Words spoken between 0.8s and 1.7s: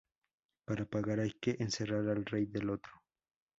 ganar hay que